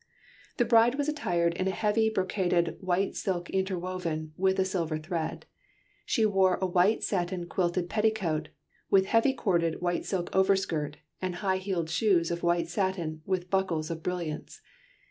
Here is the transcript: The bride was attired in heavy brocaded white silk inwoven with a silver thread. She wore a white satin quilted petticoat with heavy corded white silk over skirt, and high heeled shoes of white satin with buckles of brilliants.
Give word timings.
The 0.57 0.65
bride 0.65 0.95
was 0.95 1.07
attired 1.07 1.53
in 1.53 1.67
heavy 1.67 2.09
brocaded 2.09 2.75
white 2.81 3.15
silk 3.15 3.51
inwoven 3.51 4.31
with 4.35 4.57
a 4.59 4.65
silver 4.65 4.97
thread. 4.97 5.45
She 6.07 6.25
wore 6.25 6.55
a 6.59 6.65
white 6.65 7.03
satin 7.03 7.45
quilted 7.47 7.87
petticoat 7.87 8.49
with 8.89 9.05
heavy 9.05 9.35
corded 9.35 9.79
white 9.79 10.05
silk 10.05 10.35
over 10.35 10.55
skirt, 10.55 10.97
and 11.21 11.35
high 11.35 11.57
heeled 11.57 11.91
shoes 11.91 12.31
of 12.31 12.41
white 12.41 12.67
satin 12.67 13.21
with 13.27 13.51
buckles 13.51 13.91
of 13.91 14.01
brilliants. 14.01 14.59